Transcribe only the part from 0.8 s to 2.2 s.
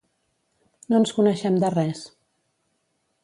No ens coneixem de res.